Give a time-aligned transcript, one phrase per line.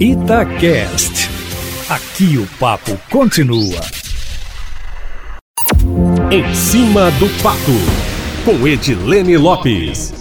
[0.00, 1.28] Itacast.
[1.90, 3.80] Aqui o papo continua.
[6.30, 7.58] Em cima do papo,
[8.44, 10.14] com Edilene Lopes.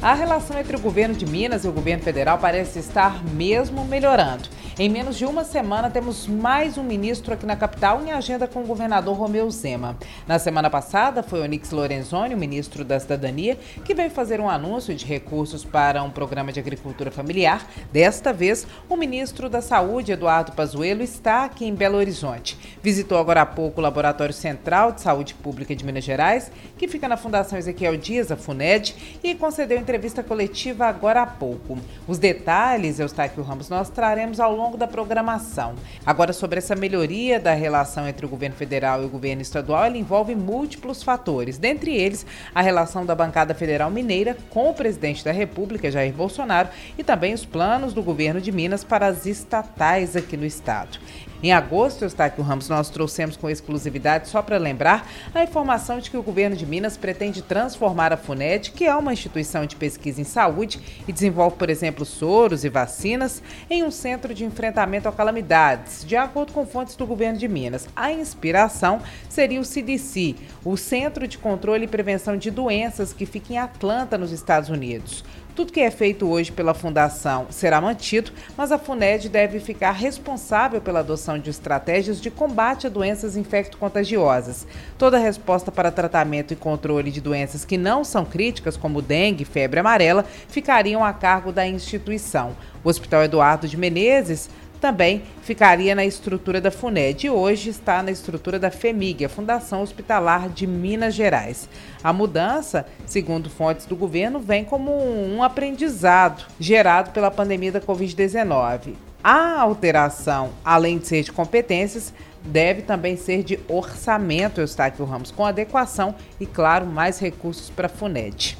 [0.00, 4.48] A relação entre o governo de Minas e o governo federal parece estar mesmo melhorando.
[4.80, 8.60] Em menos de uma semana, temos mais um ministro aqui na capital em agenda com
[8.60, 9.96] o governador Romeu Zema.
[10.24, 14.94] Na semana passada, foi Onix Lorenzoni, o ministro da Cidadania, que veio fazer um anúncio
[14.94, 17.68] de recursos para um programa de agricultura familiar.
[17.92, 22.56] Desta vez, o ministro da Saúde, Eduardo Pazuello, está aqui em Belo Horizonte.
[22.80, 27.08] Visitou agora há pouco o Laboratório Central de Saúde Pública de Minas Gerais, que fica
[27.08, 31.76] na Fundação Ezequiel Dias, a FUNED, e concedeu entrevista coletiva agora há pouco.
[32.06, 35.74] Os detalhes, Eustáquio Ramos, nós traremos ao longo longo da programação.
[36.04, 39.96] Agora, sobre essa melhoria da relação entre o governo federal e o governo estadual, ela
[39.96, 45.32] envolve múltiplos fatores, dentre eles a relação da bancada federal mineira com o presidente da
[45.32, 46.68] República, Jair Bolsonaro,
[46.98, 50.98] e também os planos do governo de Minas para as estatais aqui no estado.
[51.40, 56.16] Em agosto, Eustáquio Ramos, nós trouxemos com exclusividade, só para lembrar, a informação de que
[56.16, 60.24] o governo de Minas pretende transformar a FUNED, que é uma instituição de pesquisa em
[60.24, 66.04] saúde e desenvolve, por exemplo, soros e vacinas, em um centro de enfrentamento a calamidades.
[66.04, 71.28] De acordo com fontes do governo de Minas, a inspiração seria o CDC, o Centro
[71.28, 75.22] de Controle e Prevenção de Doenças, que fica em Atlanta, nos Estados Unidos.
[75.58, 80.80] Tudo que é feito hoje pela Fundação será mantido, mas a FUNED deve ficar responsável
[80.80, 84.64] pela adoção de estratégias de combate a doenças infecto-contagiosas.
[84.96, 89.44] Toda resposta para tratamento e controle de doenças que não são críticas, como dengue e
[89.44, 92.56] febre amarela, ficariam a cargo da instituição.
[92.84, 94.48] O Hospital Eduardo de Menezes
[94.80, 99.82] também ficaria na estrutura da FUNED e hoje está na estrutura da FEMIG, a Fundação
[99.82, 101.68] Hospitalar de Minas Gerais.
[102.02, 108.94] A mudança, segundo fontes do governo, vem como um aprendizado gerado pela pandemia da Covid-19.
[109.22, 112.12] A alteração, além de ser de competências,
[112.44, 117.90] deve também ser de orçamento, Eustáquio Ramos, com adequação e, claro, mais recursos para a
[117.90, 118.56] FUNED.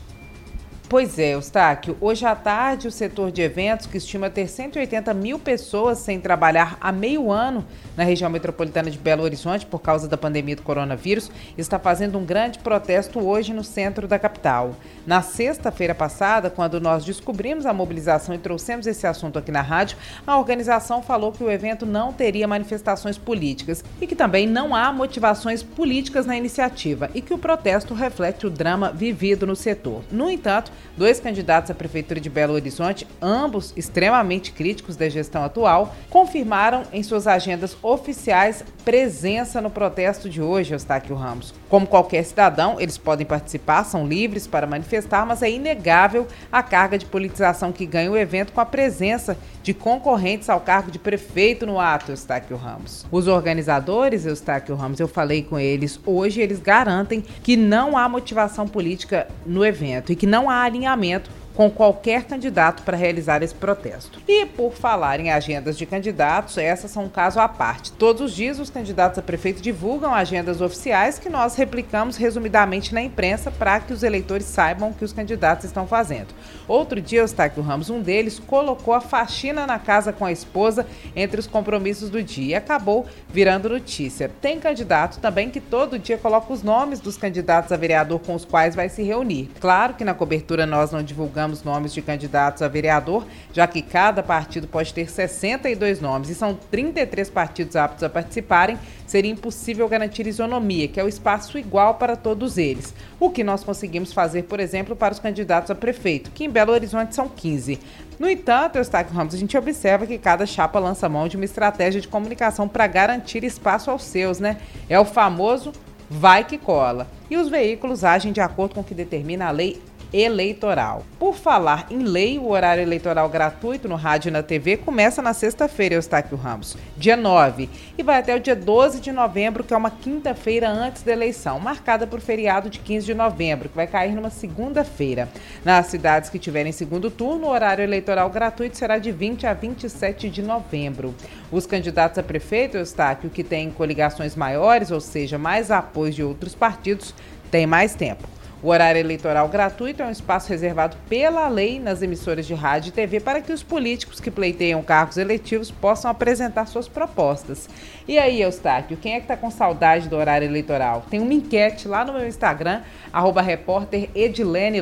[0.88, 1.98] Pois é, Eustáquio.
[2.00, 6.78] Hoje à tarde, o setor de eventos, que estima ter 180 mil pessoas sem trabalhar
[6.80, 7.62] há meio ano
[7.94, 12.24] na região metropolitana de Belo Horizonte por causa da pandemia do coronavírus, está fazendo um
[12.24, 14.76] grande protesto hoje no centro da capital.
[15.06, 19.98] Na sexta-feira passada, quando nós descobrimos a mobilização e trouxemos esse assunto aqui na rádio,
[20.26, 24.90] a organização falou que o evento não teria manifestações políticas e que também não há
[24.90, 30.02] motivações políticas na iniciativa e que o protesto reflete o drama vivido no setor.
[30.10, 35.94] No entanto, dois candidatos à Prefeitura de Belo Horizonte, ambos extremamente críticos da gestão atual,
[36.10, 41.52] confirmaram em suas agendas oficiais presença no protesto de hoje, Eustáquio Ramos.
[41.68, 46.96] Como qualquer cidadão, eles podem participar, são livres para manifestar, mas é inegável a carga
[46.96, 51.66] de politização que ganha o evento com a presença de concorrentes ao cargo de prefeito
[51.66, 53.04] no ato, Eustáquio Ramos.
[53.12, 58.66] Os organizadores, Eustáquio Ramos, eu falei com eles hoje, eles garantem que não há motivação
[58.66, 64.20] política no evento e que não há alinhamento com qualquer candidato para realizar esse protesto.
[64.28, 67.90] E por falar em agendas de candidatos, essas são um caso à parte.
[67.90, 73.02] Todos os dias os candidatos a prefeito divulgam agendas oficiais que nós replicamos resumidamente na
[73.02, 76.28] imprensa para que os eleitores saibam o que os candidatos estão fazendo.
[76.68, 80.86] Outro dia, Eustáquio Ramos, um deles, colocou a faxina na casa com a esposa
[81.16, 84.30] entre os compromissos do dia e acabou virando notícia.
[84.40, 88.44] Tem candidato também que todo dia coloca os nomes dos candidatos a vereador com os
[88.44, 89.50] quais vai se reunir.
[89.58, 93.82] Claro que na cobertura nós não divulgamos os nomes de candidatos a vereador, já que
[93.82, 99.88] cada partido pode ter 62 nomes e são 33 partidos aptos a participarem, seria impossível
[99.88, 102.94] garantir isonomia, que é o espaço igual para todos eles.
[103.18, 106.72] O que nós conseguimos fazer, por exemplo, para os candidatos a prefeito, que em Belo
[106.72, 107.78] Horizonte são 15.
[108.18, 112.00] No entanto, Eustáquio Ramos, a gente observa que cada chapa lança mão de uma estratégia
[112.00, 114.58] de comunicação para garantir espaço aos seus, né?
[114.88, 115.72] É o famoso
[116.10, 117.06] vai que cola.
[117.30, 119.80] E os veículos agem de acordo com o que determina a lei
[120.12, 121.04] eleitoral.
[121.18, 125.34] Por falar em lei, o horário eleitoral gratuito no rádio e na TV começa na
[125.34, 129.76] sexta-feira, Eustáquio Ramos, dia 9, e vai até o dia 12 de novembro, que é
[129.76, 134.14] uma quinta-feira antes da eleição, marcada por feriado de 15 de novembro, que vai cair
[134.14, 135.28] numa segunda-feira.
[135.64, 140.30] Nas cidades que tiverem segundo turno, o horário eleitoral gratuito será de 20 a 27
[140.30, 141.14] de novembro.
[141.50, 146.54] Os candidatos a prefeito, Eustáquio, que têm coligações maiores, ou seja, mais apoio de outros
[146.54, 147.14] partidos,
[147.50, 148.37] têm mais tempo.
[148.60, 152.92] O horário eleitoral gratuito é um espaço reservado pela lei nas emissoras de rádio e
[152.92, 157.68] TV para que os políticos que pleiteiam cargos eletivos possam apresentar suas propostas.
[158.08, 161.04] E aí, Eustáquio, quem é que está com saudade do horário eleitoral?
[161.08, 162.80] Tem uma enquete lá no meu Instagram,
[163.12, 163.44] arroba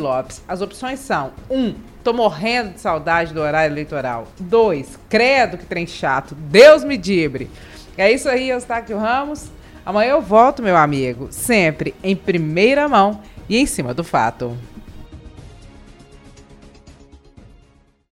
[0.01, 0.43] Lopes.
[0.49, 1.59] As opções são 1.
[1.59, 4.29] Um, Tô morrendo de saudade do horário eleitoral.
[4.39, 6.35] Dois, credo que trem chato.
[6.35, 7.51] Deus me dibre.
[7.99, 9.51] É isso aí, Eustáquio Ramos.
[9.85, 14.57] Amanhã eu volto, meu amigo, sempre em primeira mão e em cima do fato.